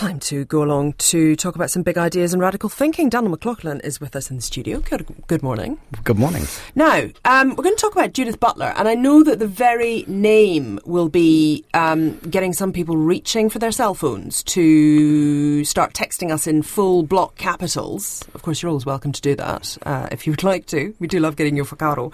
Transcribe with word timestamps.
Time 0.00 0.18
to 0.20 0.46
go 0.46 0.62
along 0.62 0.94
to 0.94 1.36
talk 1.36 1.56
about 1.56 1.70
some 1.70 1.82
big 1.82 1.98
ideas 1.98 2.32
and 2.32 2.40
radical 2.40 2.70
thinking. 2.70 3.10
Danyl 3.10 3.36
McLauchlan 3.36 3.84
is 3.84 4.00
with 4.00 4.16
us 4.16 4.30
in 4.30 4.36
the 4.36 4.42
studio. 4.42 4.80
Good, 4.80 5.06
good 5.26 5.42
morning. 5.42 5.78
Good 6.04 6.18
morning. 6.18 6.46
Now, 6.74 7.08
um, 7.26 7.50
we're 7.50 7.64
going 7.64 7.76
to 7.76 7.80
talk 7.82 7.92
about 7.92 8.14
Judith 8.14 8.40
Butler, 8.40 8.72
and 8.78 8.88
I 8.88 8.94
know 8.94 9.22
that 9.22 9.40
the 9.40 9.46
very 9.46 10.06
name 10.08 10.80
will 10.86 11.10
be 11.10 11.66
um, 11.74 12.16
getting 12.20 12.54
some 12.54 12.72
people 12.72 12.96
reaching 12.96 13.50
for 13.50 13.58
their 13.58 13.72
cell 13.72 13.92
phones 13.92 14.42
to 14.44 15.66
start 15.66 15.92
texting 15.92 16.30
us 16.32 16.46
in 16.46 16.62
full 16.62 17.02
block 17.02 17.36
capitals. 17.36 18.24
Of 18.32 18.40
course, 18.40 18.62
you're 18.62 18.70
always 18.70 18.86
welcome 18.86 19.12
to 19.12 19.20
do 19.20 19.36
that 19.36 19.76
uh, 19.82 20.08
if 20.10 20.26
you 20.26 20.32
would 20.32 20.44
like 20.44 20.64
to. 20.68 20.94
We 20.98 21.08
do 21.08 21.20
love 21.20 21.36
getting 21.36 21.56
your 21.56 21.66
whakaaro. 21.66 22.10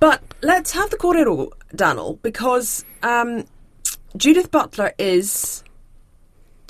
But 0.00 0.20
let's 0.42 0.72
have 0.72 0.90
the 0.90 0.96
kōrero, 0.96 1.52
Danyl, 1.76 2.20
because 2.22 2.84
um, 3.04 3.44
Judith 4.16 4.50
Butler 4.50 4.94
is 4.98 5.62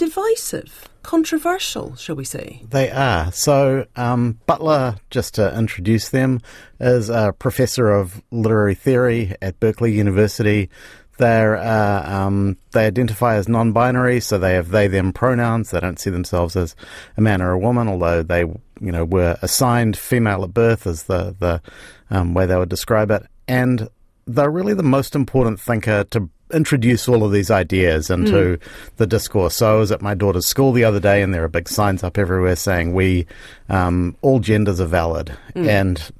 divisive, 0.02 0.88
controversial, 1.04 1.94
shall 1.94 2.16
we 2.16 2.24
say? 2.24 2.60
They 2.68 2.90
are. 2.90 3.30
So, 3.30 3.86
um, 3.94 4.40
Butler, 4.46 4.96
just 5.10 5.34
to 5.34 5.56
introduce 5.56 6.08
them, 6.08 6.40
is 6.80 7.08
a 7.08 7.32
professor 7.38 7.88
of 7.88 8.20
literary 8.32 8.74
theory 8.74 9.36
at 9.40 9.60
Berkeley 9.60 9.92
University. 9.92 10.70
They're, 11.18 11.56
uh, 11.56 12.02
um, 12.12 12.56
they 12.72 12.86
identify 12.86 13.36
as 13.36 13.48
non 13.48 13.70
binary, 13.70 14.18
so 14.18 14.38
they 14.38 14.54
have 14.54 14.70
they 14.70 14.88
them 14.88 15.12
pronouns. 15.12 15.70
They 15.70 15.78
don't 15.78 16.00
see 16.00 16.10
themselves 16.10 16.56
as 16.56 16.74
a 17.16 17.20
man 17.20 17.40
or 17.40 17.52
a 17.52 17.58
woman, 17.58 17.86
although 17.86 18.24
they 18.24 18.40
you 18.80 18.90
know, 18.90 19.04
were 19.04 19.38
assigned 19.40 19.96
female 19.96 20.42
at 20.42 20.52
birth, 20.52 20.84
as 20.88 21.04
the, 21.04 21.36
the 21.38 21.62
um, 22.10 22.34
way 22.34 22.44
they 22.44 22.56
would 22.56 22.68
describe 22.68 23.12
it. 23.12 23.24
And 23.46 23.88
they're 24.26 24.50
really 24.50 24.74
the 24.74 24.82
most 24.82 25.14
important 25.14 25.60
thinker 25.60 26.02
to 26.10 26.28
introduce 26.52 27.08
all 27.08 27.24
of 27.24 27.32
these 27.32 27.50
ideas 27.50 28.10
into 28.10 28.32
mm. 28.32 28.60
the 28.96 29.06
discourse. 29.06 29.56
So 29.56 29.74
I 29.74 29.78
was 29.78 29.90
at 29.92 30.02
my 30.02 30.14
daughter's 30.14 30.46
school 30.46 30.72
the 30.72 30.84
other 30.84 31.00
day, 31.00 31.22
and 31.22 31.32
there 31.32 31.44
are 31.44 31.48
big 31.48 31.68
signs 31.68 32.02
up 32.02 32.18
everywhere 32.18 32.56
saying 32.56 32.94
we 32.94 33.26
um, 33.68 34.16
all 34.22 34.40
genders 34.40 34.80
are 34.80 34.86
valid, 34.86 35.36
mm. 35.54 35.66
and 35.66 36.12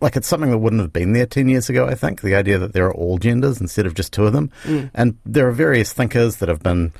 like 0.00 0.16
it's 0.16 0.28
something 0.28 0.50
that 0.50 0.58
wouldn't 0.58 0.80
have 0.80 0.92
been 0.92 1.12
there 1.12 1.26
10 1.26 1.48
years 1.48 1.68
ago, 1.68 1.86
I 1.86 1.94
think, 1.94 2.22
the 2.22 2.34
idea 2.34 2.58
that 2.58 2.72
there 2.72 2.86
are 2.86 2.94
all 2.94 3.18
genders 3.18 3.60
instead 3.60 3.86
of 3.86 3.94
just 3.94 4.12
two 4.12 4.26
of 4.26 4.32
them. 4.32 4.50
Mm. 4.64 4.90
And 4.94 5.18
there 5.26 5.46
are 5.46 5.52
various 5.52 5.92
thinkers 5.92 6.36
that 6.36 6.48
have 6.48 6.62
been, 6.62 6.92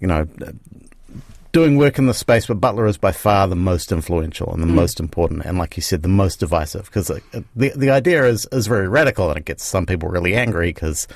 you 0.00 0.06
know, 0.06 0.28
doing 1.56 1.78
work 1.78 1.98
in 1.98 2.04
the 2.04 2.12
space, 2.12 2.46
but 2.46 2.60
Butler 2.60 2.86
is 2.86 2.98
by 2.98 3.12
far 3.12 3.48
the 3.48 3.56
most 3.56 3.90
influential 3.90 4.52
and 4.52 4.62
the 4.62 4.66
mm. 4.66 4.74
most 4.74 5.00
important, 5.00 5.44
and 5.46 5.56
like 5.56 5.76
you 5.76 5.82
said, 5.82 6.02
the 6.02 6.08
most 6.08 6.38
divisive. 6.38 6.84
Because 6.84 7.08
the 7.08 7.72
the 7.74 7.88
idea 7.88 8.26
is 8.26 8.46
is 8.52 8.66
very 8.66 8.88
radical, 8.88 9.30
and 9.30 9.38
it 9.38 9.46
gets 9.46 9.64
some 9.64 9.86
people 9.86 10.08
really 10.10 10.34
angry 10.34 10.68
because 10.68 11.08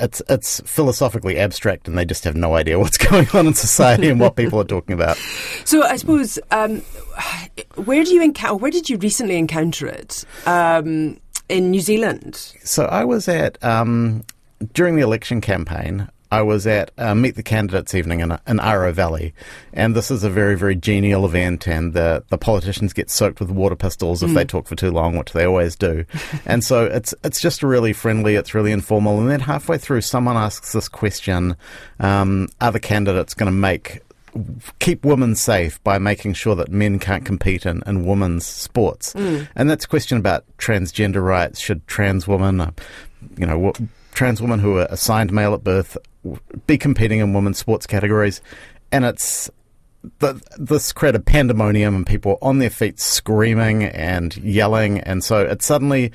it's 0.00 0.22
it's 0.28 0.60
philosophically 0.60 1.38
abstract 1.38 1.88
and 1.88 1.96
they 1.96 2.04
just 2.04 2.24
have 2.24 2.36
no 2.36 2.54
idea 2.54 2.78
what's 2.78 2.96
going 3.10 3.28
on 3.34 3.46
in 3.46 3.54
society 3.54 4.08
and 4.08 4.20
what 4.20 4.36
people 4.36 4.60
are 4.60 4.64
talking 4.64 4.94
about. 4.94 5.18
So 5.64 5.82
I 5.82 5.96
suppose 5.96 6.38
um, 6.50 6.82
where 7.76 8.04
do 8.04 8.12
you 8.12 8.22
encounter? 8.22 8.56
Where 8.56 8.70
did 8.70 8.90
you 8.90 8.98
recently 8.98 9.36
encounter 9.36 9.86
it? 9.86 10.24
Um, 10.46 11.18
in 11.48 11.70
New 11.70 11.80
Zealand. 11.80 12.36
So 12.62 12.84
I 12.84 13.04
was 13.04 13.28
at 13.28 13.62
um, 13.64 14.24
during 14.72 14.96
the 14.96 15.02
election 15.02 15.40
campaign. 15.40 16.08
I 16.34 16.42
was 16.42 16.66
at 16.66 16.90
uh, 16.98 17.14
Meet 17.14 17.36
the 17.36 17.44
Candidates 17.44 17.94
evening 17.94 18.18
in, 18.18 18.32
in 18.32 18.58
Aro 18.58 18.92
Valley, 18.92 19.32
and 19.72 19.94
this 19.94 20.10
is 20.10 20.24
a 20.24 20.30
very, 20.30 20.56
very 20.56 20.74
genial 20.74 21.24
event, 21.24 21.68
and 21.68 21.92
the, 21.92 22.24
the 22.28 22.36
politicians 22.36 22.92
get 22.92 23.08
soaked 23.08 23.38
with 23.38 23.50
water 23.50 23.76
pistols 23.76 24.20
if 24.20 24.30
mm. 24.30 24.34
they 24.34 24.44
talk 24.44 24.66
for 24.66 24.74
too 24.74 24.90
long, 24.90 25.16
which 25.16 25.32
they 25.32 25.44
always 25.44 25.76
do. 25.76 26.04
and 26.44 26.64
so 26.64 26.86
it's 26.86 27.14
it's 27.22 27.40
just 27.40 27.62
really 27.62 27.92
friendly, 27.92 28.34
it's 28.34 28.52
really 28.52 28.72
informal, 28.72 29.20
and 29.20 29.30
then 29.30 29.38
halfway 29.38 29.78
through, 29.78 30.00
someone 30.00 30.36
asks 30.36 30.72
this 30.72 30.88
question: 30.88 31.56
um, 32.00 32.48
Are 32.60 32.72
the 32.72 32.80
candidates 32.80 33.34
going 33.34 33.46
to 33.46 33.52
make 33.56 34.00
keep 34.80 35.04
women 35.04 35.36
safe 35.36 35.80
by 35.84 35.98
making 35.98 36.34
sure 36.34 36.56
that 36.56 36.68
men 36.68 36.98
can't 36.98 37.24
compete 37.24 37.64
in, 37.64 37.80
in 37.86 38.04
women's 38.04 38.44
sports. 38.44 39.12
Mm. 39.14 39.46
And 39.54 39.70
that's 39.70 39.84
a 39.84 39.88
question 39.88 40.18
about 40.18 40.44
transgender 40.58 41.22
rights. 41.24 41.60
Should 41.60 41.86
trans 41.86 42.26
women, 42.26 42.60
uh, 42.60 42.72
you 43.36 43.46
know, 43.46 43.72
trans 44.12 44.42
women 44.42 44.58
who 44.58 44.78
are 44.78 44.88
assigned 44.90 45.32
male 45.32 45.54
at 45.54 45.62
birth 45.62 45.96
be 46.66 46.78
competing 46.78 47.20
in 47.20 47.32
women's 47.32 47.58
sports 47.58 47.86
categories, 47.86 48.40
and 48.92 49.04
it's 49.04 49.50
the, 50.18 50.40
this 50.58 50.92
created 50.92 51.26
pandemonium 51.26 51.94
and 51.94 52.06
people 52.06 52.38
on 52.42 52.58
their 52.58 52.70
feet 52.70 53.00
screaming 53.00 53.84
and 53.84 54.36
yelling, 54.38 55.00
and 55.00 55.24
so 55.24 55.40
it 55.40 55.62
suddenly 55.62 56.12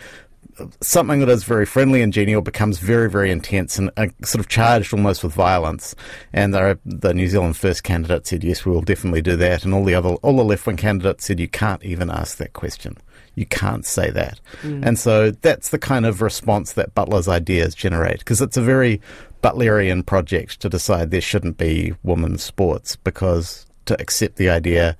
something 0.82 1.20
that 1.20 1.30
is 1.30 1.44
very 1.44 1.66
friendly 1.66 2.02
and 2.02 2.12
genial 2.12 2.42
becomes 2.42 2.80
very, 2.80 3.09
very 3.09 3.32
intense 3.32 3.78
and 3.78 3.90
uh, 3.98 4.08
sort 4.24 4.40
of 4.40 4.50
charged 4.50 4.94
almost 4.94 5.24
with 5.24 5.34
violence. 5.34 5.96
And 6.34 6.54
the, 6.54 6.78
the 6.86 7.14
New 7.14 7.28
Zealand 7.28 7.58
First 7.58 7.84
candidate 7.84 8.28
said, 8.28 8.44
"Yes, 8.44 8.66
we 8.66 8.72
will 8.72 8.82
definitely 8.82 9.22
do 9.22 9.36
that," 9.38 9.64
and 9.64 9.74
all 9.74 9.86
the 9.86 9.96
other, 9.96 10.09
all 10.16 10.38
the 10.38 10.44
left 10.44 10.66
wing 10.68 10.78
candidates 10.78 11.26
said, 11.26 11.40
"You 11.40 11.48
can't 11.48 11.84
even 11.84 12.09
ask 12.09 12.38
that 12.38 12.54
question." 12.54 12.98
you 13.36 13.46
can't 13.46 13.86
say 13.86 14.09
that. 14.09 14.42
Mm. 14.64 14.86
And 14.86 15.00
so 15.00 15.32
that's 15.32 15.70
the 15.70 15.80
kind 15.80 16.06
of 16.06 16.22
response 16.22 16.74
that 16.74 16.94
Butler's 16.94 17.30
ideas 17.30 17.74
generate, 17.74 18.20
because 18.20 18.42
it's 18.42 18.58
a 18.58 18.62
very 18.62 19.00
Butlerian 19.42 20.06
project 20.06 20.60
to 20.62 20.70
decide 20.70 21.12
there 21.12 21.22
shouldn't 21.22 21.58
be 21.58 21.94
women's 22.04 22.44
sports, 22.44 22.96
because 22.96 23.66
to 23.86 24.00
accept 24.02 24.36
the 24.36 24.50
idea 24.50 24.98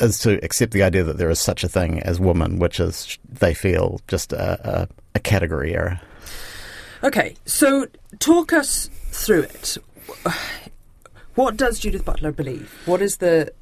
is 0.00 0.18
to 0.20 0.42
accept 0.44 0.72
the 0.72 0.82
idea 0.82 1.04
that 1.04 1.18
there 1.18 1.30
is 1.30 1.40
such 1.40 1.64
a 1.64 1.68
thing 1.68 2.00
as 2.02 2.20
woman, 2.20 2.58
which 2.58 2.80
is, 2.80 3.18
they 3.26 3.54
feel, 3.54 4.00
just 4.08 4.32
a, 4.32 4.82
a, 4.82 4.88
a 5.14 5.18
category 5.18 5.74
error. 5.74 6.00
Okay, 7.02 7.34
so 7.44 7.86
talk 8.18 8.52
us 8.52 8.90
through 9.10 9.42
it. 9.42 9.78
What 11.34 11.56
does 11.56 11.78
Judith 11.78 12.04
Butler 12.04 12.32
believe? 12.32 12.72
What 12.86 13.02
is 13.02 13.18
the 13.18 13.52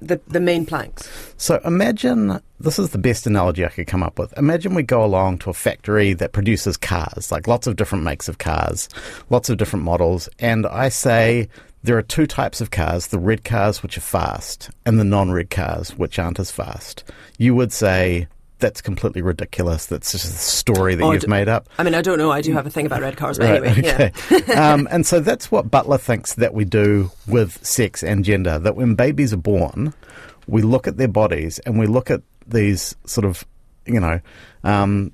the, 0.00 0.20
the 0.28 0.40
main 0.40 0.66
planks. 0.66 1.08
So 1.36 1.60
imagine 1.64 2.40
this 2.60 2.78
is 2.78 2.90
the 2.90 2.98
best 2.98 3.26
analogy 3.26 3.64
I 3.64 3.68
could 3.68 3.86
come 3.86 4.02
up 4.02 4.18
with. 4.18 4.36
Imagine 4.36 4.74
we 4.74 4.82
go 4.82 5.04
along 5.04 5.38
to 5.38 5.50
a 5.50 5.54
factory 5.54 6.12
that 6.14 6.32
produces 6.32 6.76
cars, 6.76 7.30
like 7.30 7.46
lots 7.46 7.66
of 7.66 7.76
different 7.76 8.04
makes 8.04 8.28
of 8.28 8.38
cars, 8.38 8.88
lots 9.30 9.48
of 9.48 9.58
different 9.58 9.84
models, 9.84 10.28
and 10.38 10.66
I 10.66 10.88
say 10.88 11.48
there 11.82 11.96
are 11.96 12.02
two 12.02 12.26
types 12.26 12.60
of 12.60 12.70
cars 12.70 13.08
the 13.08 13.18
red 13.18 13.44
cars, 13.44 13.82
which 13.82 13.96
are 13.96 14.02
fast, 14.02 14.70
and 14.84 14.98
the 14.98 15.04
non 15.04 15.30
red 15.30 15.50
cars, 15.50 15.96
which 15.96 16.18
aren't 16.18 16.40
as 16.40 16.50
fast. 16.50 17.04
You 17.38 17.54
would 17.54 17.72
say 17.72 18.26
that's 18.58 18.80
completely 18.80 19.22
ridiculous. 19.22 19.86
That's 19.86 20.12
just 20.12 20.24
a 20.24 20.28
story 20.28 20.94
that 20.94 21.04
oh, 21.04 21.12
you've 21.12 21.28
made 21.28 21.48
up. 21.48 21.68
I 21.78 21.82
mean, 21.82 21.94
I 21.94 22.02
don't 22.02 22.18
know. 22.18 22.30
I 22.30 22.40
do 22.40 22.52
have 22.52 22.66
a 22.66 22.70
thing 22.70 22.86
about 22.86 23.00
red 23.00 23.16
cars, 23.16 23.38
but 23.38 23.62
right, 23.62 23.64
anyway. 23.64 23.92
Okay. 23.94 24.42
Yeah. 24.48 24.72
um, 24.72 24.88
and 24.90 25.06
so 25.06 25.20
that's 25.20 25.50
what 25.50 25.70
Butler 25.70 25.98
thinks 25.98 26.34
that 26.34 26.54
we 26.54 26.64
do 26.64 27.10
with 27.26 27.64
sex 27.64 28.02
and 28.02 28.24
gender. 28.24 28.58
That 28.58 28.76
when 28.76 28.94
babies 28.94 29.32
are 29.32 29.38
born, 29.38 29.94
we 30.46 30.62
look 30.62 30.86
at 30.86 30.96
their 30.96 31.08
bodies 31.08 31.58
and 31.60 31.78
we 31.78 31.86
look 31.86 32.10
at 32.10 32.22
these 32.46 32.96
sort 33.04 33.24
of, 33.24 33.44
you 33.86 34.00
know, 34.00 34.20
um, 34.64 35.12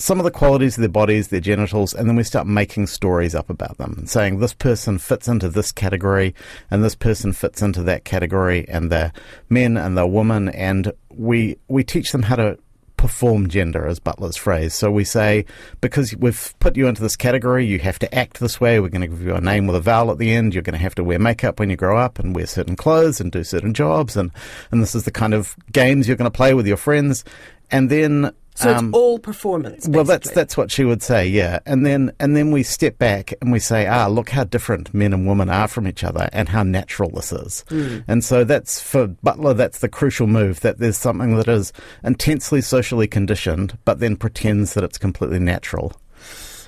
some 0.00 0.18
of 0.18 0.24
the 0.24 0.30
qualities 0.30 0.78
of 0.78 0.80
their 0.80 0.88
bodies, 0.88 1.28
their 1.28 1.40
genitals, 1.40 1.92
and 1.92 2.08
then 2.08 2.16
we 2.16 2.22
start 2.22 2.46
making 2.46 2.86
stories 2.86 3.34
up 3.34 3.50
about 3.50 3.76
them 3.76 3.94
and 3.98 4.08
saying 4.08 4.38
this 4.38 4.54
person 4.54 4.98
fits 4.98 5.28
into 5.28 5.48
this 5.48 5.70
category 5.70 6.34
and 6.70 6.82
this 6.82 6.94
person 6.94 7.32
fits 7.34 7.60
into 7.60 7.82
that 7.82 8.04
category 8.04 8.66
and 8.68 8.90
they're 8.90 9.12
men 9.50 9.76
and 9.76 9.98
they're 9.98 10.06
women 10.06 10.48
and 10.50 10.92
we 11.10 11.56
we 11.68 11.84
teach 11.84 12.12
them 12.12 12.22
how 12.22 12.36
to 12.36 12.58
perform 13.00 13.48
gender, 13.48 13.86
as 13.86 13.98
Butler's 13.98 14.36
phrase. 14.36 14.74
So 14.74 14.90
we 14.90 15.04
say, 15.04 15.46
because 15.80 16.14
we've 16.16 16.54
put 16.60 16.76
you 16.76 16.86
into 16.86 17.00
this 17.00 17.16
category, 17.16 17.64
you 17.64 17.78
have 17.78 17.98
to 18.00 18.14
act 18.14 18.40
this 18.40 18.60
way. 18.60 18.78
We're 18.78 18.90
going 18.90 19.00
to 19.00 19.06
give 19.06 19.22
you 19.22 19.34
a 19.34 19.40
name 19.40 19.66
with 19.66 19.74
a 19.74 19.80
vowel 19.80 20.10
at 20.10 20.18
the 20.18 20.30
end. 20.30 20.52
You're 20.52 20.62
going 20.62 20.74
to 20.74 20.82
have 20.82 20.94
to 20.96 21.04
wear 21.04 21.18
makeup 21.18 21.58
when 21.58 21.70
you 21.70 21.76
grow 21.76 21.96
up 21.96 22.18
and 22.18 22.36
wear 22.36 22.46
certain 22.46 22.76
clothes 22.76 23.18
and 23.18 23.32
do 23.32 23.42
certain 23.42 23.72
jobs. 23.72 24.18
And, 24.18 24.30
and 24.70 24.82
this 24.82 24.94
is 24.94 25.04
the 25.04 25.10
kind 25.10 25.32
of 25.32 25.56
games 25.72 26.06
you're 26.06 26.18
going 26.18 26.30
to 26.30 26.36
play 26.36 26.52
with 26.52 26.66
your 26.66 26.76
friends. 26.76 27.24
And 27.70 27.88
then 27.88 28.34
so 28.54 28.74
um, 28.74 28.88
it's 28.88 28.96
all 28.96 29.18
performance. 29.18 29.86
Basically. 29.86 29.96
Well, 29.96 30.04
that's 30.04 30.30
that's 30.30 30.56
what 30.56 30.70
she 30.70 30.84
would 30.84 31.02
say, 31.02 31.26
yeah. 31.26 31.60
And 31.66 31.86
then 31.86 32.12
and 32.20 32.36
then 32.36 32.50
we 32.50 32.62
step 32.62 32.98
back 32.98 33.32
and 33.40 33.52
we 33.52 33.58
say, 33.58 33.86
ah, 33.86 34.06
look 34.06 34.30
how 34.30 34.44
different 34.44 34.92
men 34.92 35.12
and 35.12 35.26
women 35.26 35.48
are 35.48 35.68
from 35.68 35.86
each 35.86 36.04
other, 36.04 36.28
and 36.32 36.48
how 36.48 36.62
natural 36.62 37.10
this 37.10 37.32
is. 37.32 37.64
Mm. 37.68 38.04
And 38.08 38.24
so 38.24 38.44
that's 38.44 38.80
for 38.80 39.06
Butler. 39.06 39.54
That's 39.54 39.78
the 39.78 39.88
crucial 39.88 40.26
move. 40.26 40.60
That 40.60 40.78
there's 40.78 40.98
something 40.98 41.36
that 41.36 41.48
is 41.48 41.72
intensely 42.04 42.60
socially 42.60 43.06
conditioned, 43.06 43.78
but 43.84 44.00
then 44.00 44.16
pretends 44.16 44.74
that 44.74 44.84
it's 44.84 44.98
completely 44.98 45.38
natural. 45.38 45.92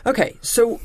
Okay, 0.06 0.36
so 0.40 0.80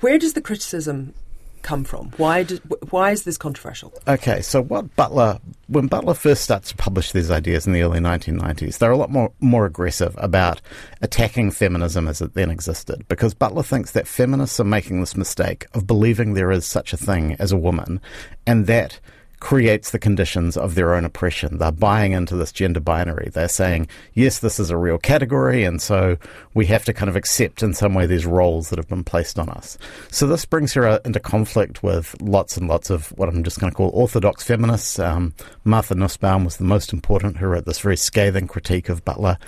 where 0.00 0.18
does 0.18 0.34
the 0.34 0.40
criticism 0.40 1.14
come 1.62 1.84
from? 1.84 2.10
Why 2.16 2.42
did, 2.42 2.60
why 2.90 3.10
is 3.12 3.24
this 3.24 3.38
controversial? 3.38 3.92
Okay, 4.06 4.42
so 4.42 4.62
what 4.62 4.94
Butler 4.96 5.38
when 5.68 5.86
Butler 5.86 6.14
first 6.14 6.44
starts 6.44 6.70
to 6.70 6.76
publish 6.76 7.12
these 7.12 7.30
ideas 7.30 7.66
in 7.66 7.72
the 7.72 7.82
early 7.82 7.98
1990s, 7.98 8.78
they're 8.78 8.90
a 8.90 8.96
lot 8.96 9.10
more 9.10 9.32
more 9.40 9.64
aggressive 9.64 10.14
about 10.18 10.60
attacking 11.00 11.50
feminism 11.50 12.06
as 12.06 12.20
it 12.20 12.34
then 12.34 12.50
existed 12.50 13.06
because 13.08 13.32
Butler 13.32 13.62
thinks 13.62 13.92
that 13.92 14.06
feminists 14.06 14.60
are 14.60 14.64
making 14.64 15.00
this 15.00 15.16
mistake 15.16 15.66
of 15.72 15.86
believing 15.86 16.34
there 16.34 16.50
is 16.50 16.66
such 16.66 16.92
a 16.92 16.96
thing 16.98 17.36
as 17.38 17.52
a 17.52 17.56
woman 17.56 18.00
and 18.46 18.66
that 18.66 19.00
creates 19.42 19.90
the 19.90 19.98
conditions 19.98 20.56
of 20.56 20.76
their 20.76 20.94
own 20.94 21.04
oppression. 21.04 21.58
They're 21.58 21.72
buying 21.72 22.12
into 22.12 22.36
this 22.36 22.52
gender 22.52 22.78
binary. 22.78 23.28
They're 23.28 23.48
saying, 23.48 23.88
yes, 24.14 24.38
this 24.38 24.60
is 24.60 24.70
a 24.70 24.76
real 24.76 24.98
category, 24.98 25.64
and 25.64 25.82
so 25.82 26.16
we 26.54 26.66
have 26.66 26.84
to 26.84 26.92
kind 26.92 27.08
of 27.08 27.16
accept 27.16 27.60
in 27.60 27.74
some 27.74 27.92
way 27.92 28.06
these 28.06 28.24
roles 28.24 28.70
that 28.70 28.78
have 28.78 28.86
been 28.86 29.02
placed 29.02 29.40
on 29.40 29.48
us. 29.48 29.76
So 30.12 30.28
this 30.28 30.44
brings 30.44 30.72
her 30.74 30.86
uh, 30.86 31.00
into 31.04 31.18
conflict 31.18 31.82
with 31.82 32.14
lots 32.22 32.56
and 32.56 32.68
lots 32.68 32.88
of 32.88 33.08
what 33.18 33.28
I'm 33.28 33.42
just 33.42 33.58
going 33.58 33.72
to 33.72 33.76
call 33.76 33.90
orthodox 33.92 34.44
feminists. 34.44 35.00
Um, 35.00 35.34
Martha 35.64 35.96
Nussbaum 35.96 36.44
was 36.44 36.58
the 36.58 36.64
most 36.64 36.92
important 36.92 37.38
who 37.38 37.46
wrote 37.46 37.64
this 37.64 37.80
very 37.80 37.96
scathing 37.96 38.46
critique 38.46 38.88
of 38.88 39.04
Butler. 39.04 39.38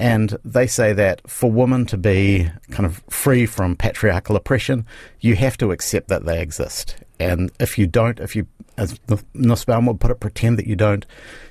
And 0.00 0.38
they 0.46 0.66
say 0.66 0.94
that 0.94 1.20
for 1.28 1.52
women 1.52 1.84
to 1.86 1.98
be 1.98 2.50
kind 2.70 2.86
of 2.86 3.02
free 3.10 3.44
from 3.44 3.76
patriarchal 3.76 4.34
oppression, 4.34 4.86
you 5.20 5.36
have 5.36 5.58
to 5.58 5.72
accept 5.72 6.08
that 6.08 6.24
they 6.24 6.40
exist. 6.40 6.96
And 7.18 7.52
if 7.60 7.76
you 7.76 7.86
don't, 7.86 8.18
if 8.18 8.34
you, 8.34 8.46
as 8.78 8.98
Nussbaum 9.34 9.84
would 9.84 10.00
put 10.00 10.10
it, 10.10 10.18
pretend 10.18 10.58
that 10.58 10.66
you 10.66 10.74
don't, 10.74 11.04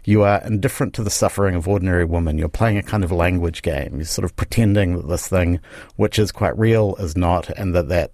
you 0.04 0.24
are 0.24 0.42
indifferent 0.44 0.96
to 0.96 1.04
the 1.04 1.12
suffering 1.12 1.54
of 1.54 1.68
ordinary 1.68 2.06
women. 2.06 2.40
You're 2.40 2.50
playing 2.50 2.80
a 2.80 2.81
kind 2.81 3.04
of 3.04 3.12
language 3.12 3.62
game. 3.62 3.98
You're 3.98 4.06
sort 4.06 4.25
of 4.25 4.36
pretending 4.36 4.98
that 4.98 5.07
this 5.07 5.28
thing, 5.28 5.60
which 5.98 6.18
is 6.18 6.31
quite 6.31 6.57
real, 6.57 6.95
is 6.95 7.16
not, 7.16 7.52
and 7.52 7.75
that 7.75 7.90
that 7.90 8.10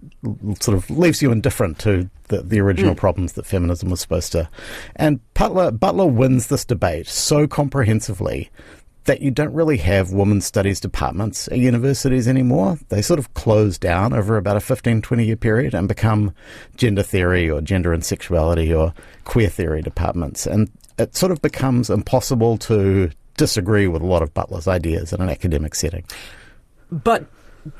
sort 0.59 0.77
of 0.77 0.89
leaves 0.89 1.21
you 1.21 1.31
indifferent 1.31 1.79
to 1.79 2.09
the, 2.27 2.41
the 2.41 2.59
original 2.59 2.93
mm. 2.93 2.97
problems 2.97 3.33
that 3.33 3.45
feminism 3.45 3.89
was 3.89 4.01
supposed 4.01 4.33
to. 4.33 4.49
And 4.97 5.21
Butler, 5.33 5.71
Butler 5.71 6.07
wins 6.07 6.47
this 6.47 6.65
debate 6.65 7.07
so 7.07 7.47
comprehensively 7.47 8.51
that 9.05 9.21
you 9.21 9.31
don't 9.31 9.53
really 9.53 9.77
have 9.77 10.11
women's 10.11 10.45
studies 10.45 10.79
departments 10.79 11.47
at 11.47 11.57
universities 11.57 12.27
anymore. 12.27 12.77
They 12.89 13.01
sort 13.01 13.19
of 13.19 13.33
close 13.35 13.77
down 13.77 14.13
over 14.13 14.35
about 14.37 14.57
a 14.57 14.59
15, 14.59 15.01
20 15.01 15.25
year 15.25 15.35
period 15.35 15.73
and 15.73 15.87
become 15.87 16.33
gender 16.75 17.03
theory 17.03 17.49
or 17.49 17.61
gender 17.61 17.93
and 17.93 18.03
sexuality 18.03 18.73
or 18.73 18.93
queer 19.23 19.49
theory 19.49 19.81
departments. 19.81 20.47
And 20.47 20.69
it 20.97 21.15
sort 21.15 21.31
of 21.31 21.41
becomes 21.41 21.89
impossible 21.89 22.57
to 22.59 23.11
disagree 23.37 23.87
with 23.87 24.01
a 24.01 24.05
lot 24.05 24.21
of 24.21 24.33
Butler's 24.33 24.67
ideas 24.67 25.13
in 25.13 25.21
an 25.21 25.29
academic 25.29 25.75
setting. 25.75 26.03
But 26.91 27.25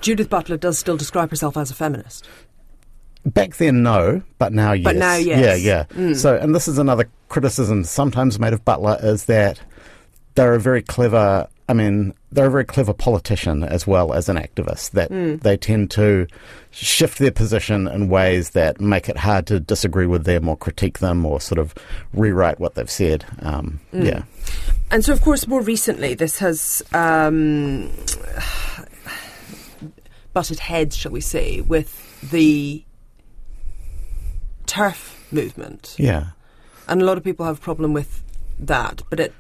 Judith 0.02 0.30
Butler 0.30 0.58
does 0.58 0.78
still 0.78 0.98
describe 0.98 1.30
herself 1.30 1.58
as 1.58 1.72
a 1.72 1.76
feminist. 1.76 2.28
Back 3.26 3.56
then, 3.56 3.82
no, 3.82 4.22
but 4.38 4.54
now, 4.54 4.74
yes. 4.74 4.84
But 4.84 4.98
now, 4.98 5.16
yes. 5.16 5.40
Yeah, 5.40 5.56
yeah. 5.56 5.84
Mm. 5.86 6.16
So, 6.16 6.36
and 6.36 6.54
this 6.54 6.68
is 6.68 6.78
another 6.78 7.10
criticism 7.30 7.84
sometimes 7.84 8.38
made 8.38 8.54
of 8.54 8.64
Butler 8.64 9.00
is 9.02 9.26
that 9.26 9.60
they're 10.36 10.54
a 10.54 10.60
very 10.60 10.82
clever. 10.82 11.48
I 11.68 11.74
mean, 11.74 12.14
they're 12.32 12.46
a 12.46 12.52
very 12.52 12.66
clever 12.66 12.94
politician 12.94 13.64
as 13.64 13.88
well 13.88 14.14
as 14.14 14.30
an 14.30 14.38
activist. 14.38 14.92
That 14.92 15.10
mm. 15.10 15.42
they 15.42 15.58
tend 15.58 15.90
to 15.92 16.28
shift 16.70 17.18
their 17.18 17.32
position 17.32 17.88
in 17.88 18.10
ways 18.10 18.52
that 18.52 18.80
make 18.80 19.10
it 19.10 19.18
hard 19.18 19.48
to 19.48 19.60
disagree 19.60 20.06
with 20.06 20.26
them 20.26 20.48
or 20.48 20.56
critique 20.56 21.00
them 21.00 21.26
or 21.26 21.42
sort 21.42 21.58
of 21.58 21.74
rewrite 22.14 22.60
what 22.60 22.76
they've 22.76 22.92
said. 22.92 23.26
Um, 23.40 23.80
mm. 23.94 24.06
Yeah. 24.06 24.24
And 24.92 25.04
so, 25.04 25.12
of 25.12 25.22
course, 25.22 25.48
more 25.48 25.62
recently, 25.62 26.14
this 26.14 26.38
has 26.40 26.84
um, 26.94 27.92
butted 30.34 30.60
heads, 30.60 30.96
shall 30.96 31.12
we 31.12 31.22
say, 31.22 31.62
with 31.62 32.30
the 32.30 32.84
TERF 34.68 35.16
movement. 35.32 35.96
Yeah. 35.98 36.28
And 36.88 37.02
a 37.02 37.06
lot 37.06 37.18
of 37.18 37.24
people 37.24 37.46
have 37.46 37.58
a 37.58 37.62
problem 37.62 37.94
with 37.94 38.24
that, 38.60 39.02
but 39.10 39.20
it 39.20 39.34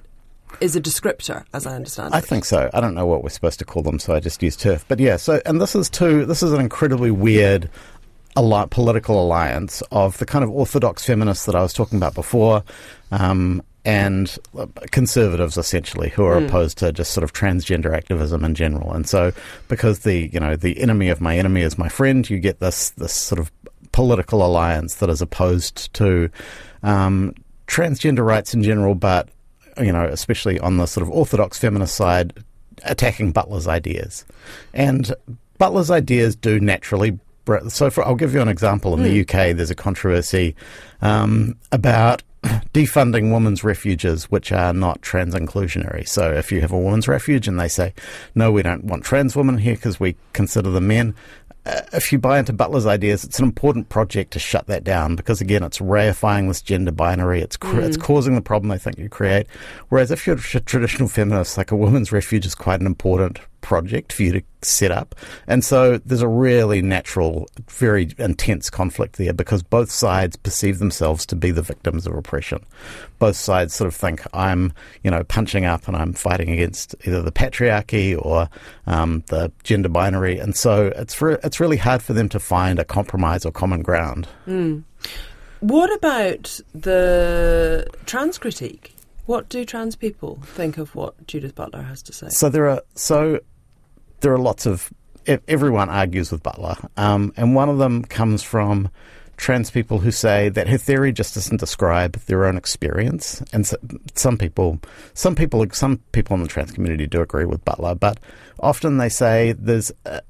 is 0.61 0.75
a 0.75 0.81
descriptor, 0.81 1.45
as 1.53 1.65
I 1.65 1.75
understand. 1.75 2.13
I 2.13 2.21
think 2.21 2.45
so. 2.45 2.69
I 2.73 2.81
don't 2.81 2.95
know 2.95 3.05
what 3.05 3.23
we're 3.23 3.29
supposed 3.29 3.59
to 3.59 3.65
call 3.65 3.83
them, 3.83 3.99
so 3.99 4.13
I 4.13 4.19
just 4.19 4.41
use 4.41 4.55
TERF. 4.55 4.85
But 4.87 4.99
yeah, 4.99 5.17
so 5.17 5.41
and 5.45 5.61
this 5.61 5.75
is 5.75 5.89
too. 5.89 6.25
This 6.25 6.43
is 6.43 6.51
an 6.53 6.59
incredibly 6.59 7.11
weird. 7.11 7.69
Political 8.37 9.23
alliance 9.23 9.81
of 9.93 10.17
the 10.17 10.25
kind 10.25 10.43
of 10.43 10.49
orthodox 10.49 11.05
feminists 11.05 11.45
that 11.45 11.55
I 11.55 11.61
was 11.61 11.71
talking 11.71 11.97
about 11.97 12.15
before, 12.15 12.65
um, 13.09 13.63
and 13.85 14.37
conservatives 14.91 15.57
essentially 15.57 16.09
who 16.09 16.25
are 16.25 16.41
mm. 16.41 16.45
opposed 16.45 16.77
to 16.79 16.91
just 16.91 17.13
sort 17.13 17.23
of 17.23 17.31
transgender 17.31 17.95
activism 17.95 18.43
in 18.43 18.53
general. 18.53 18.91
And 18.91 19.07
so, 19.07 19.31
because 19.69 19.99
the 19.99 20.29
you 20.33 20.41
know 20.41 20.57
the 20.57 20.81
enemy 20.81 21.07
of 21.07 21.21
my 21.21 21.37
enemy 21.37 21.61
is 21.61 21.77
my 21.77 21.87
friend, 21.87 22.29
you 22.29 22.39
get 22.39 22.59
this 22.59 22.89
this 22.91 23.13
sort 23.13 23.39
of 23.39 23.53
political 23.93 24.45
alliance 24.45 24.95
that 24.95 25.09
is 25.09 25.21
opposed 25.21 25.93
to 25.93 26.29
um, 26.83 27.33
transgender 27.67 28.25
rights 28.25 28.53
in 28.53 28.61
general, 28.61 28.95
but 28.95 29.29
you 29.77 29.91
know, 29.91 30.05
especially 30.05 30.59
on 30.59 30.77
the 30.77 30.85
sort 30.85 31.03
of 31.05 31.11
orthodox 31.11 31.57
feminist 31.57 31.95
side, 31.95 32.33
attacking 32.83 33.31
Butler's 33.31 33.67
ideas. 33.67 34.25
And 34.73 35.13
Butler's 35.57 35.91
ideas 35.91 36.35
do 36.35 36.59
naturally. 36.59 37.19
So, 37.67 37.89
for, 37.89 38.03
I'll 38.03 38.15
give 38.15 38.33
you 38.33 38.41
an 38.41 38.47
example. 38.47 38.93
In 38.95 39.03
the 39.03 39.13
hmm. 39.13 39.21
UK, 39.21 39.55
there's 39.55 39.69
a 39.69 39.75
controversy 39.75 40.55
um, 41.01 41.55
about 41.71 42.23
defunding 42.73 43.31
women's 43.31 43.63
refuges 43.63 44.25
which 44.31 44.51
are 44.51 44.73
not 44.73 45.01
trans 45.03 45.35
inclusionary. 45.35 46.07
So, 46.07 46.31
if 46.31 46.51
you 46.51 46.61
have 46.61 46.71
a 46.71 46.79
women's 46.79 47.07
refuge 47.07 47.47
and 47.47 47.59
they 47.59 47.67
say, 47.67 47.93
no, 48.33 48.51
we 48.51 48.63
don't 48.63 48.85
want 48.85 49.03
trans 49.03 49.35
women 49.35 49.59
here 49.59 49.75
because 49.75 49.99
we 49.99 50.15
consider 50.33 50.71
them 50.71 50.87
men, 50.87 51.13
if 51.65 52.11
you 52.11 52.19
buy 52.19 52.39
into 52.39 52.53
Butler's 52.53 52.85
ideas, 52.85 53.23
it's 53.23 53.39
an 53.39 53.45
important 53.45 53.89
project 53.89 54.31
to 54.33 54.39
shut 54.39 54.67
that 54.67 54.83
down 54.83 55.15
because 55.15 55.41
again, 55.41 55.63
it's 55.63 55.79
reifying 55.79 56.47
this 56.47 56.61
gender 56.61 56.91
binary. 56.91 57.41
It's 57.41 57.57
cr- 57.57 57.77
mm. 57.77 57.83
it's 57.83 57.97
causing 57.97 58.35
the 58.35 58.41
problem 58.41 58.69
they 58.69 58.77
think 58.77 58.97
you 58.97 59.09
create. 59.09 59.47
Whereas 59.89 60.11
if 60.11 60.27
you're 60.27 60.35
a 60.35 60.59
traditional 60.59 61.09
feminist, 61.09 61.57
like 61.57 61.71
a 61.71 61.75
woman's 61.75 62.11
refuge 62.11 62.45
is 62.45 62.55
quite 62.55 62.81
an 62.81 62.87
important 62.87 63.39
project 63.65 64.13
for 64.13 64.21
you 64.21 64.31
to 64.31 64.43
set 64.61 64.91
up. 64.91 65.15
And 65.47 65.63
so 65.63 65.97
there's 66.05 66.21
a 66.21 66.27
really 66.27 66.83
natural, 66.83 67.47
very 67.67 68.11
intense 68.19 68.69
conflict 68.69 69.17
there 69.17 69.33
because 69.33 69.63
both 69.63 69.89
sides 69.89 70.35
perceive 70.35 70.77
themselves 70.77 71.25
to 71.25 71.35
be 71.35 71.49
the 71.49 71.63
victims 71.63 72.05
of 72.05 72.13
oppression. 72.13 72.63
Both 73.17 73.37
sides 73.37 73.73
sort 73.73 73.87
of 73.87 73.95
think 73.95 74.21
I'm, 74.35 74.71
you 75.03 75.09
know, 75.09 75.23
punching 75.23 75.65
up 75.65 75.87
and 75.87 75.97
I'm 75.97 76.13
fighting 76.13 76.51
against 76.51 76.93
either 77.05 77.23
the 77.23 77.31
patriarchy 77.31 78.15
or 78.23 78.47
um, 78.85 79.23
the 79.29 79.51
gender 79.63 79.89
binary. 79.89 80.37
And 80.37 80.55
so 80.55 80.93
it's, 80.95 81.15
for, 81.15 81.31
it's 81.31 81.59
really 81.59 81.77
hard 81.77 82.03
for 82.03 82.13
them 82.13 82.29
to 82.29 82.39
find 82.39 82.77
a 82.77 82.85
compromise 82.85 83.47
or 83.47 83.51
common 83.51 83.81
ground. 83.81 84.27
Mm. 84.47 84.83
What 85.61 85.91
about 85.95 86.59
the 86.75 87.87
trans 88.05 88.37
critique? 88.37 88.95
What 89.25 89.49
do 89.49 89.65
trans 89.65 89.95
people 89.95 90.39
think 90.43 90.77
of 90.77 90.93
what 90.93 91.25
Judith 91.25 91.55
Butler 91.55 91.81
has 91.81 92.03
to 92.03 92.13
say? 92.13 92.29
So 92.29 92.47
there 92.47 92.69
are 92.69 92.83
so 92.93 93.39
there 94.21 94.33
are 94.33 94.39
lots 94.39 94.65
of 94.65 94.91
everyone 95.47 95.89
argues 95.89 96.31
with 96.31 96.43
Butler, 96.43 96.75
um, 96.97 97.33
and 97.35 97.55
one 97.55 97.69
of 97.69 97.77
them 97.77 98.03
comes 98.03 98.43
from 98.43 98.89
trans 99.37 99.69
people 99.69 99.99
who 99.99 100.11
say 100.11 100.49
that 100.49 100.67
her 100.67 100.77
theory 100.77 101.11
just 101.11 101.35
doesn't 101.35 101.57
describe 101.57 102.13
their 102.25 102.45
own 102.45 102.57
experience. 102.57 103.43
And 103.51 103.67
so, 103.67 103.77
some 104.13 104.37
people, 104.37 104.79
some 105.13 105.35
people, 105.35 105.65
some 105.71 105.97
people 106.11 106.35
in 106.35 106.43
the 106.43 106.47
trans 106.47 106.71
community 106.71 107.07
do 107.07 107.21
agree 107.21 107.45
with 107.45 107.65
Butler, 107.65 107.95
but 107.95 108.19
often 108.59 108.97
they 108.97 109.09
say 109.09 109.53
there's. 109.53 109.91
Uh, 110.05 110.21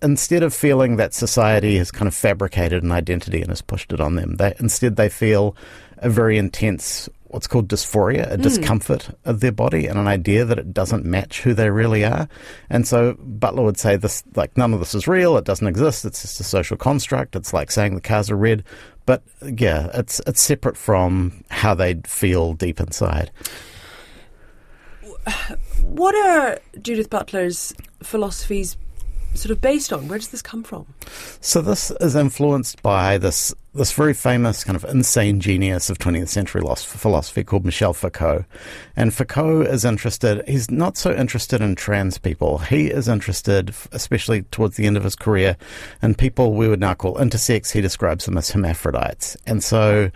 instead 0.00 0.42
of 0.42 0.54
feeling 0.54 0.96
that 0.96 1.12
society 1.12 1.76
has 1.76 1.90
kind 1.90 2.08
of 2.08 2.14
fabricated 2.14 2.82
an 2.82 2.90
identity 2.90 3.42
and 3.42 3.50
has 3.50 3.60
pushed 3.60 3.92
it 3.92 4.00
on 4.00 4.14
them, 4.14 4.36
they, 4.36 4.54
instead 4.58 4.96
they 4.96 5.10
feel 5.10 5.54
a 5.98 6.08
very 6.08 6.38
intense 6.38 7.10
what's 7.30 7.46
called 7.46 7.68
dysphoria, 7.68 8.30
a 8.30 8.36
mm. 8.36 8.42
discomfort 8.42 9.16
of 9.24 9.40
their 9.40 9.52
body, 9.52 9.86
and 9.86 9.98
an 9.98 10.06
idea 10.06 10.44
that 10.44 10.58
it 10.58 10.74
doesn't 10.74 11.04
match 11.04 11.42
who 11.42 11.54
they 11.54 11.70
really 11.70 12.04
are. 12.04 12.28
And 12.68 12.86
so 12.86 13.16
Butler 13.20 13.62
would 13.62 13.78
say 13.78 13.96
this, 13.96 14.22
like 14.34 14.56
none 14.56 14.74
of 14.74 14.80
this 14.80 14.94
is 14.94 15.06
real. 15.06 15.36
It 15.36 15.44
doesn't 15.44 15.66
exist. 15.66 16.04
It's 16.04 16.22
just 16.22 16.40
a 16.40 16.44
social 16.44 16.76
construct. 16.76 17.36
It's 17.36 17.52
like 17.52 17.70
saying 17.70 17.94
the 17.94 18.00
cars 18.00 18.30
are 18.30 18.36
red. 18.36 18.64
But 19.06 19.22
yeah, 19.42 19.90
it's 19.94 20.20
it's 20.26 20.40
separate 20.40 20.76
from 20.76 21.44
how 21.50 21.74
they 21.74 21.94
feel 22.04 22.54
deep 22.54 22.80
inside. 22.80 23.30
What 25.82 26.14
are 26.14 26.58
Judith 26.80 27.10
Butler's 27.10 27.74
philosophies 28.02 28.76
sort 29.34 29.50
of 29.50 29.60
based 29.60 29.92
on? 29.92 30.08
Where 30.08 30.18
does 30.18 30.28
this 30.28 30.42
come 30.42 30.62
from? 30.62 30.86
So 31.40 31.60
this 31.60 31.90
is 32.00 32.16
influenced 32.16 32.82
by 32.82 33.18
this 33.18 33.54
this 33.72 33.92
very 33.92 34.14
famous 34.14 34.64
kind 34.64 34.76
of 34.76 34.84
insane 34.84 35.38
genius 35.38 35.90
of 35.90 35.98
20th 35.98 36.28
century 36.28 36.62
philosophy 36.76 37.44
called 37.44 37.64
Michel 37.64 37.94
Foucault. 37.94 38.44
And 38.96 39.14
Foucault 39.14 39.62
is 39.62 39.84
interested, 39.84 40.46
he's 40.48 40.70
not 40.70 40.96
so 40.96 41.14
interested 41.14 41.60
in 41.60 41.76
trans 41.76 42.18
people. 42.18 42.58
He 42.58 42.88
is 42.88 43.06
interested, 43.06 43.72
especially 43.92 44.42
towards 44.42 44.76
the 44.76 44.86
end 44.86 44.96
of 44.96 45.04
his 45.04 45.14
career, 45.14 45.56
in 46.02 46.14
people 46.14 46.54
we 46.54 46.68
would 46.68 46.80
now 46.80 46.94
call 46.94 47.14
intersex. 47.14 47.70
He 47.70 47.80
describes 47.80 48.24
them 48.24 48.36
as 48.36 48.50
hermaphrodites. 48.50 49.36
And 49.46 49.62
so 49.62 50.10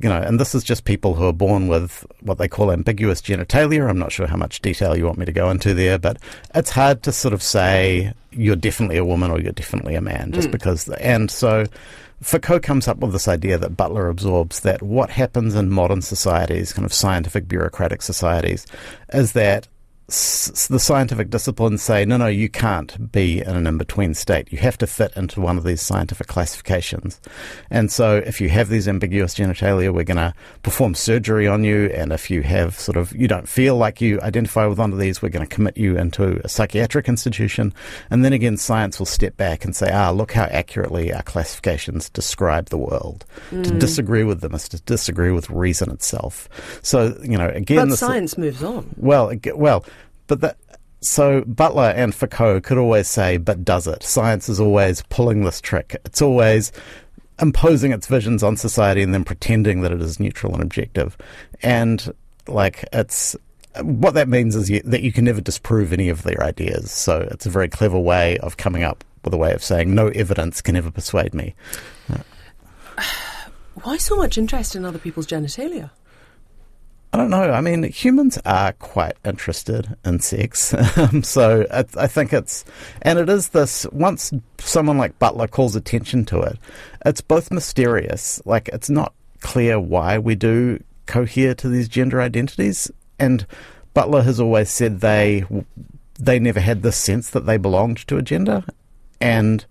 you 0.00 0.08
know, 0.08 0.20
and 0.20 0.40
this 0.40 0.54
is 0.54 0.64
just 0.64 0.84
people 0.84 1.14
who 1.14 1.26
are 1.26 1.32
born 1.32 1.68
with 1.68 2.04
what 2.20 2.38
they 2.38 2.48
call 2.48 2.72
ambiguous 2.72 3.22
genitalia. 3.22 3.88
I'm 3.88 3.98
not 3.98 4.12
sure 4.12 4.26
how 4.26 4.36
much 4.36 4.60
detail 4.60 4.96
you 4.96 5.04
want 5.04 5.18
me 5.18 5.24
to 5.26 5.32
go 5.32 5.48
into 5.48 5.74
there, 5.74 5.98
but 5.98 6.18
it's 6.54 6.70
hard 6.70 7.02
to 7.04 7.12
sort 7.12 7.32
of 7.32 7.42
say 7.42 8.12
you're 8.32 8.56
definitely 8.56 8.96
a 8.96 9.04
woman 9.04 9.30
or 9.30 9.40
you're 9.40 9.52
definitely 9.52 9.94
a 9.94 10.00
man 10.00 10.32
just 10.32 10.48
mm. 10.48 10.52
because. 10.52 10.88
And 10.88 11.30
so 11.30 11.66
Foucault 12.22 12.60
comes 12.60 12.88
up 12.88 12.98
with 12.98 13.12
this 13.12 13.28
idea 13.28 13.58
that 13.58 13.76
Butler 13.76 14.08
absorbs 14.08 14.60
that 14.60 14.82
what 14.82 15.10
happens 15.10 15.54
in 15.54 15.70
modern 15.70 16.00
societies, 16.00 16.72
kind 16.72 16.86
of 16.86 16.92
scientific 16.92 17.46
bureaucratic 17.46 18.00
societies, 18.00 18.66
is 19.12 19.32
that 19.32 19.68
s- 20.08 20.68
the 20.68 20.78
scientific 20.78 21.30
disciplines 21.30 21.82
say, 21.82 22.04
no, 22.04 22.16
no, 22.16 22.26
you 22.26 22.48
can't 22.48 23.10
be 23.10 23.40
in 23.40 23.56
an 23.56 23.66
in 23.66 23.78
between 23.78 24.14
state. 24.14 24.52
You 24.52 24.58
have 24.58 24.78
to 24.78 24.86
fit 24.86 25.12
into 25.16 25.40
one 25.40 25.58
of 25.58 25.64
these 25.64 25.82
scientific 25.82 26.26
classifications. 26.26 27.20
And 27.70 27.90
so, 27.90 28.16
if 28.18 28.40
you 28.40 28.48
have 28.50 28.68
these 28.68 28.88
ambiguous 28.88 29.34
genitalia, 29.34 29.92
we're 29.92 30.04
going 30.04 30.16
to 30.16 30.34
perform 30.62 30.94
surgery 30.94 31.46
on 31.46 31.64
you. 31.64 31.86
And 31.86 32.12
if 32.12 32.30
you 32.30 32.42
have 32.42 32.78
sort 32.78 32.96
of, 32.96 33.14
you 33.14 33.28
don't 33.28 33.48
feel 33.48 33.76
like 33.76 34.00
you 34.00 34.20
identify 34.20 34.66
with 34.66 34.78
one 34.78 34.92
of 34.92 34.98
these, 34.98 35.22
we're 35.22 35.28
going 35.28 35.46
to 35.46 35.54
commit 35.54 35.76
you 35.76 35.96
into 35.96 36.40
a 36.44 36.48
psychiatric 36.48 37.08
institution. 37.08 37.74
And 38.10 38.24
then 38.24 38.32
again, 38.32 38.56
science 38.56 38.98
will 38.98 39.06
step 39.06 39.36
back 39.36 39.64
and 39.64 39.74
say, 39.74 39.90
ah, 39.92 40.10
look 40.10 40.32
how 40.32 40.44
accurately 40.44 41.12
our 41.12 41.22
classifications 41.22 42.08
describe 42.10 42.68
the 42.68 42.78
world. 42.78 43.24
Mm. 43.50 43.64
To 43.64 43.70
disagree 43.78 44.24
with 44.24 44.40
them 44.40 44.54
is 44.54 44.68
to 44.70 44.80
disagree 44.82 45.30
with 45.30 45.50
reason 45.50 45.90
itself. 45.90 46.48
So, 46.82 47.18
you 47.22 47.36
know, 47.36 47.48
again, 47.48 47.88
but 47.88 47.98
science 47.98 48.38
moves 48.38 48.62
on. 48.62 48.94
Well, 48.96 49.32
well, 49.54 49.84
but 50.26 50.40
that, 50.40 50.58
so 51.00 51.42
Butler 51.42 51.92
and 51.96 52.14
Foucault 52.14 52.62
could 52.62 52.78
always 52.78 53.08
say, 53.08 53.36
but 53.36 53.64
does 53.64 53.86
it? 53.86 54.02
Science 54.02 54.48
is 54.48 54.60
always 54.60 55.02
pulling 55.08 55.44
this 55.44 55.60
trick. 55.60 56.00
It's 56.04 56.22
always 56.22 56.72
imposing 57.40 57.92
its 57.92 58.06
visions 58.06 58.42
on 58.42 58.56
society 58.56 59.02
and 59.02 59.12
then 59.12 59.24
pretending 59.24 59.82
that 59.82 59.92
it 59.92 60.00
is 60.00 60.18
neutral 60.18 60.54
and 60.54 60.62
objective. 60.62 61.16
And 61.62 62.12
like 62.48 62.84
it's 62.92 63.36
what 63.82 64.14
that 64.14 64.28
means 64.28 64.56
is 64.56 64.70
you, 64.70 64.80
that 64.82 65.02
you 65.02 65.12
can 65.12 65.24
never 65.24 65.40
disprove 65.40 65.92
any 65.92 66.08
of 66.08 66.22
their 66.22 66.42
ideas. 66.42 66.90
So 66.90 67.28
it's 67.30 67.46
a 67.46 67.50
very 67.50 67.68
clever 67.68 67.98
way 67.98 68.38
of 68.38 68.56
coming 68.56 68.82
up 68.82 69.04
with 69.24 69.34
a 69.34 69.36
way 69.36 69.52
of 69.52 69.62
saying 69.62 69.94
no 69.94 70.08
evidence 70.08 70.62
can 70.62 70.76
ever 70.76 70.90
persuade 70.90 71.34
me. 71.34 71.54
Why 73.82 73.98
so 73.98 74.16
much 74.16 74.38
interest 74.38 74.74
in 74.74 74.84
other 74.84 74.98
people's 74.98 75.26
genitalia? 75.26 75.90
I 77.12 77.18
don't 77.18 77.30
know. 77.30 77.50
I 77.50 77.60
mean, 77.60 77.82
humans 77.84 78.38
are 78.44 78.72
quite 78.72 79.16
interested 79.24 79.96
in 80.04 80.20
sex. 80.20 80.74
Um, 80.96 81.22
so 81.22 81.66
I, 81.70 81.84
I, 81.98 82.06
think 82.06 82.32
it's, 82.32 82.64
and 83.02 83.18
it 83.18 83.28
is 83.28 83.50
this, 83.50 83.86
once 83.92 84.32
someone 84.58 84.96
like 84.96 85.18
Butler 85.18 85.46
calls 85.46 85.76
attention 85.76 86.24
to 86.26 86.40
it, 86.40 86.58
it's 87.04 87.20
both 87.20 87.50
mysterious, 87.50 88.40
like 88.46 88.68
it's 88.72 88.88
not 88.88 89.12
clear 89.40 89.78
why 89.78 90.18
we 90.18 90.34
do 90.34 90.82
cohere 91.04 91.54
to 91.54 91.68
these 91.68 91.88
gender 91.88 92.20
identities. 92.20 92.90
And 93.18 93.46
Butler 93.92 94.22
has 94.22 94.40
always 94.40 94.70
said 94.70 95.00
they, 95.00 95.44
they 96.18 96.38
never 96.38 96.60
had 96.60 96.82
the 96.82 96.92
sense 96.92 97.30
that 97.30 97.44
they 97.44 97.58
belonged 97.58 98.06
to 98.08 98.16
a 98.16 98.22
gender. 98.22 98.64
And 99.20 99.64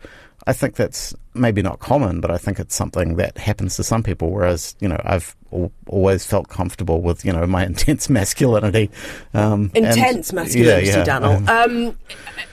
I 0.47 0.53
think 0.53 0.75
that's 0.75 1.15
maybe 1.33 1.61
not 1.61 1.79
common, 1.79 2.21
but 2.21 2.29
I 2.29 2.37
think 2.37 2.59
it's 2.59 2.75
something 2.75 3.15
that 3.15 3.37
happens 3.37 3.75
to 3.77 3.83
some 3.83 4.03
people. 4.03 4.31
Whereas, 4.31 4.75
you 4.79 4.87
know, 4.87 5.01
I've 5.03 5.35
al- 5.51 5.71
always 5.87 6.25
felt 6.25 6.49
comfortable 6.49 7.01
with, 7.01 7.25
you 7.25 7.33
know, 7.33 7.47
my 7.47 7.65
intense 7.65 8.09
masculinity. 8.09 8.91
Um, 9.33 9.71
intense 9.73 10.29
and, 10.29 10.35
masculinity, 10.35 10.87
yeah, 10.87 10.97
yeah. 10.97 11.05
Danyl. 11.19 11.47
Um, 11.47 11.97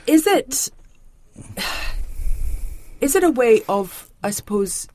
is 0.07 0.25
it 0.25 0.69
is 3.01 3.15
it 3.15 3.23
a 3.23 3.31
way 3.31 3.61
of, 3.69 4.09
I 4.23 4.31
suppose, 4.31 4.87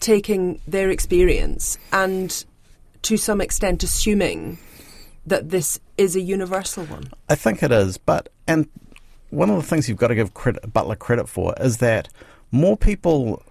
taking 0.00 0.60
their 0.66 0.90
experience 0.90 1.78
and 1.92 2.44
to 3.02 3.16
some 3.16 3.40
extent 3.40 3.82
assuming 3.82 4.58
that 5.26 5.50
this 5.50 5.78
is 5.98 6.16
a 6.16 6.20
universal 6.20 6.84
one? 6.84 7.10
I 7.28 7.34
think 7.34 7.62
it 7.62 7.72
is, 7.72 7.98
but 7.98 8.28
and 8.46 8.68
one 9.32 9.48
of 9.48 9.56
the 9.56 9.62
things 9.62 9.88
you've 9.88 9.98
got 9.98 10.08
to 10.08 10.14
give 10.14 10.34
credit, 10.34 10.72
Butler 10.72 10.94
credit 10.94 11.26
for 11.28 11.54
is 11.58 11.78
that 11.78 12.08
more 12.50 12.76
people, 12.76 13.42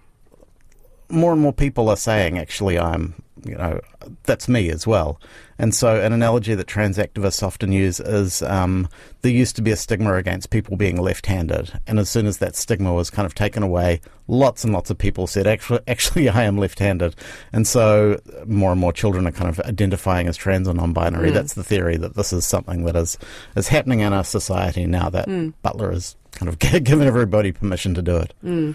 more 1.12 1.32
and 1.32 1.40
more 1.40 1.52
people 1.52 1.88
are 1.88 1.96
saying, 1.96 2.38
actually, 2.38 2.78
I'm, 2.78 3.14
you 3.44 3.54
know, 3.54 3.80
that's 4.24 4.48
me 4.48 4.70
as 4.70 4.86
well. 4.86 5.20
And 5.58 5.74
so, 5.74 6.00
an 6.00 6.12
analogy 6.12 6.54
that 6.54 6.66
trans 6.66 6.98
activists 6.98 7.42
often 7.42 7.70
use 7.70 8.00
is 8.00 8.42
um, 8.42 8.88
there 9.20 9.30
used 9.30 9.54
to 9.56 9.62
be 9.62 9.70
a 9.70 9.76
stigma 9.76 10.14
against 10.14 10.50
people 10.50 10.76
being 10.76 11.00
left 11.00 11.26
handed. 11.26 11.78
And 11.86 11.98
as 11.98 12.08
soon 12.08 12.26
as 12.26 12.38
that 12.38 12.56
stigma 12.56 12.92
was 12.92 13.10
kind 13.10 13.26
of 13.26 13.34
taken 13.34 13.62
away, 13.62 14.00
lots 14.26 14.64
and 14.64 14.72
lots 14.72 14.90
of 14.90 14.98
people 14.98 15.26
said, 15.26 15.46
actually, 15.46 15.80
actually 15.86 16.28
I 16.28 16.44
am 16.44 16.58
left 16.58 16.78
handed. 16.78 17.14
And 17.52 17.66
so, 17.66 18.18
more 18.46 18.72
and 18.72 18.80
more 18.80 18.92
children 18.92 19.26
are 19.26 19.32
kind 19.32 19.50
of 19.50 19.60
identifying 19.60 20.26
as 20.26 20.36
trans 20.36 20.66
or 20.66 20.74
non 20.74 20.92
binary. 20.92 21.30
Mm. 21.30 21.34
That's 21.34 21.54
the 21.54 21.64
theory 21.64 21.96
that 21.98 22.16
this 22.16 22.32
is 22.32 22.46
something 22.46 22.84
that 22.86 22.96
is, 22.96 23.18
is 23.54 23.68
happening 23.68 24.00
in 24.00 24.12
our 24.12 24.24
society 24.24 24.86
now 24.86 25.10
that 25.10 25.28
mm. 25.28 25.52
Butler 25.62 25.92
is 25.92 26.16
kind 26.32 26.48
of 26.48 26.58
given 26.84 27.06
everybody 27.06 27.52
permission 27.52 27.94
to 27.94 28.02
do 28.02 28.16
it. 28.16 28.34
Mm. 28.42 28.74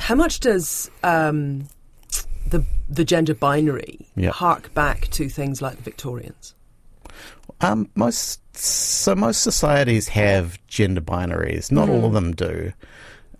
How 0.00 0.14
much 0.14 0.40
does 0.40 0.90
um, 1.02 1.68
the 2.48 2.64
the 2.88 3.04
gender 3.04 3.34
binary 3.34 4.08
yep. 4.16 4.32
hark 4.32 4.72
back 4.74 5.08
to 5.10 5.28
things 5.28 5.62
like 5.62 5.76
the 5.76 5.82
Victorians? 5.82 6.54
Um, 7.60 7.90
most 7.94 8.40
so 8.56 9.14
most 9.14 9.42
societies 9.42 10.08
have 10.08 10.58
gender 10.66 11.00
binaries. 11.00 11.70
Not 11.70 11.88
mm. 11.88 11.92
all 11.92 12.06
of 12.06 12.12
them 12.12 12.32
do. 12.32 12.72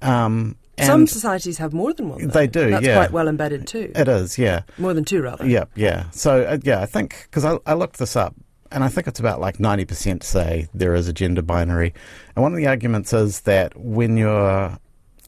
Um, 0.03 0.57
Some 0.79 1.07
societies 1.07 1.59
have 1.59 1.73
more 1.73 1.93
than 1.93 2.09
one. 2.09 2.27
Though. 2.27 2.29
They 2.29 2.47
do. 2.47 2.71
That's 2.71 2.87
yeah. 2.87 2.95
quite 2.95 3.13
well 3.13 3.29
embedded 3.29 3.67
too. 3.67 3.93
It 3.95 4.09
is. 4.09 4.39
Yeah. 4.39 4.63
More 4.79 4.95
than 4.95 5.05
two, 5.05 5.23
rather. 5.23 5.47
Yeah. 5.47 5.65
Yeah. 5.75 6.11
So 6.11 6.43
uh, 6.45 6.59
yeah, 6.63 6.81
I 6.81 6.87
think 6.87 7.23
because 7.25 7.45
I, 7.45 7.59
I 7.67 7.75
looked 7.75 7.99
this 7.99 8.17
up 8.17 8.35
and 8.71 8.85
I 8.85 8.89
think 8.89 9.07
it's 9.07 9.21
about 9.21 9.41
like 9.41 9.59
90% 9.59 10.23
say 10.23 10.69
there 10.73 10.95
is 10.95 11.09
a 11.09 11.13
gender 11.13 11.43
binary. 11.43 11.93
And 12.37 12.43
one 12.43 12.53
of 12.53 12.59
the 12.59 12.67
arguments 12.67 13.13
is 13.13 13.41
that 13.43 13.77
when 13.77 14.17
you're 14.17 14.79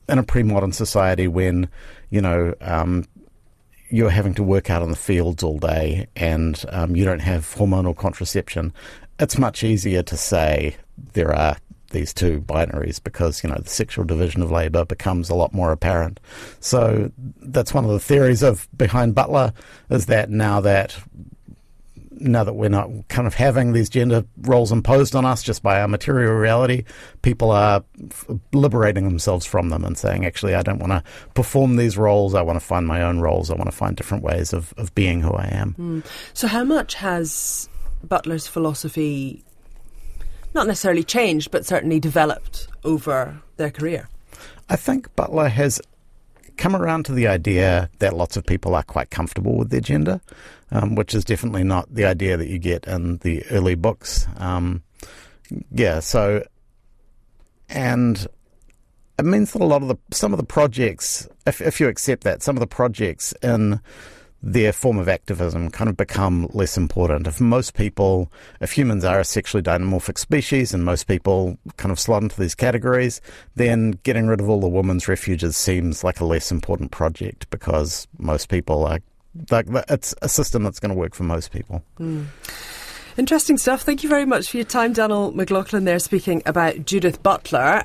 in 0.09 0.18
a 0.18 0.23
pre 0.23 0.42
modern 0.42 0.73
society, 0.73 1.28
when, 1.28 1.68
you 2.11 2.21
know, 2.21 2.54
um, 2.61 3.06
you're 3.90 4.11
having 4.11 4.35
to 4.35 4.42
work 4.42 4.71
out 4.71 4.82
in 4.82 4.90
the 4.90 4.97
fields 4.97 5.42
all 5.42 5.59
day 5.59 6.06
and 6.16 6.64
um, 6.71 6.97
you 6.97 7.04
don't 7.04 7.21
have 7.21 7.54
hormonal 7.54 7.97
contraception, 7.97 8.73
it's 9.18 9.38
much 9.38 9.62
easier 9.62 10.02
to 10.02 10.16
say 10.16 10.75
there 11.12 11.35
are 11.35 11.56
these 11.90 12.14
two 12.14 12.40
binaries 12.40 13.02
because 13.02 13.44
you 13.44 13.50
know 13.50 13.59
the 13.59 13.68
sexual 13.68 14.04
division 14.04 14.40
of 14.40 14.50
labour 14.50 14.85
becomes 14.85 15.28
a 15.28 15.35
lot 15.35 15.52
more 15.52 15.73
apparent. 15.73 16.18
So 16.61 17.12
that's 17.42 17.75
one 17.75 17.85
of 17.85 17.90
the 17.90 18.00
theories 18.00 18.42
of 18.42 18.66
behind 18.76 19.14
Butler 19.14 19.52
is 19.90 20.06
that 20.06 20.30
now 20.30 20.61
that 20.62 20.99
now 22.23 22.45
that 22.45 22.55
we're 22.55 22.69
not 22.69 22.88
kind 23.09 23.26
of 23.26 23.35
having 23.35 23.73
these 23.73 23.88
gender 23.88 24.25
roles 24.43 24.73
imposed 24.73 25.14
on 25.14 25.25
us 25.25 25.43
just 25.43 25.62
by 25.62 25.81
our 25.81 25.88
material 25.88 26.33
reality, 26.35 26.85
people 27.23 27.50
are 27.50 27.85
f- 28.11 28.26
liberating 28.52 29.05
themselves 29.05 29.45
from 29.45 29.69
them 29.69 29.85
and 29.85 29.99
saying, 29.99 30.25
actually, 30.25 30.55
I 30.55 30.62
don't 30.62 30.79
want 30.79 30.93
to 30.93 31.02
perform 31.35 31.76
these 31.76 31.99
roles. 31.99 32.35
I 32.35 32.43
want 32.43 32.57
to 32.59 32.64
find 32.64 32.87
my 32.87 33.02
own 33.02 33.21
roles. 33.21 33.50
I 33.50 33.55
want 33.55 33.71
to 33.71 33.76
find 33.76 33.97
different 33.97 34.23
ways 34.23 34.52
of, 34.52 34.73
of 34.76 34.95
being 34.95 35.21
who 35.21 35.33
I 35.33 35.49
am. 35.52 35.75
Mm. 35.79 36.07
So, 36.35 36.47
how 36.47 36.64
much 36.64 36.95
has 36.95 37.69
Butler's 38.05 38.47
philosophy 38.47 39.45
not 40.55 40.67
necessarily 40.67 41.05
changed, 41.05 41.50
but 41.50 41.67
certainly 41.67 41.99
developed 42.00 42.69
over 42.85 43.41
their 43.57 43.71
career? 43.71 44.09
I 44.69 44.76
think 44.76 45.14
Butler 45.17 45.49
has 45.49 45.81
come 46.56 46.76
around 46.76 47.04
to 47.06 47.12
the 47.12 47.26
idea 47.26 47.90
that 47.99 48.16
lots 48.16 48.37
of 48.37 48.47
people 48.47 48.75
are 48.75 48.82
quite 48.82 49.11
comfortable 49.11 49.56
with 49.56 49.71
their 49.71 49.80
gender, 49.80 50.21
um, 50.71 50.94
which 50.94 51.14
is 51.14 51.25
definitely 51.25 51.64
not 51.64 51.92
the 51.94 52.04
idea 52.04 52.37
that 52.37 52.49
you 52.49 52.59
get 52.59 52.87
in 52.87 53.18
the 53.18 53.44
early 53.50 53.75
books. 53.75 54.26
Um, 54.37 54.82
yeah, 55.71 56.00
so 56.00 56.44
and 57.68 58.26
it 59.18 59.25
means 59.25 59.52
that 59.52 59.62
a 59.62 59.66
lot 59.66 59.82
of 59.82 59.88
the 59.88 59.97
some 60.11 60.32
of 60.32 60.38
the 60.38 60.44
projects, 60.44 61.28
if 61.47 61.61
if 61.61 61.80
you 61.80 61.88
accept 61.88 62.25
that, 62.25 62.42
some 62.42 62.56
of 62.56 62.61
the 62.61 62.66
projects 62.66 63.32
in 63.42 63.80
their 64.43 64.73
form 64.73 64.99
of 64.99 65.09
activism 65.09 65.71
kind 65.71 65.89
of 65.89 65.97
become 65.97 66.49
less 66.53 66.77
important. 66.77 67.27
If 67.27 67.41
most 67.41 67.75
people, 67.75 68.31
if 68.61 68.73
humans 68.73 69.05
are 69.05 69.21
a 69.21 69.25
sexually 69.25 69.63
dimorphic 69.63 70.19
species 70.19 70.75
and 70.75 70.85
most 70.85 71.07
people 71.07 71.57
kind 71.77 71.93
of 71.93 72.01
slot 72.01 72.23
into 72.23 72.41
these 72.41 72.55
categories, 72.55 73.21
then 73.55 73.93
getting 74.03 74.27
rid 74.27 74.41
of 74.41 74.49
all 74.49 74.61
the 74.61 74.69
women's 74.69 75.07
refuges 75.07 75.57
seems 75.57 76.03
like 76.03 76.19
a 76.19 76.25
less 76.25 76.51
important 76.51 76.91
project 76.91 77.49
because 77.51 78.09
most 78.19 78.49
people 78.49 78.85
are, 78.85 78.99
like, 79.51 79.67
it's 79.89 80.15
a 80.23 80.29
system 80.29 80.65
that's 80.65 80.81
going 80.81 80.93
to 80.93 80.99
work 80.99 81.15
for 81.15 81.23
most 81.23 81.53
people. 81.53 81.83
Mm. 82.01 82.27
Interesting 83.17 83.59
stuff. 83.59 83.83
Thank 83.83 84.03
you 84.03 84.09
very 84.09 84.25
much 84.25 84.51
for 84.51 84.57
your 84.57 84.65
time, 84.65 84.95
Danyl 84.95 85.35
McLauchlan, 85.35 85.85
there 85.85 85.99
speaking 85.99 86.43
about 86.47 86.87
Judith 86.87 87.23
Butler. 87.23 87.81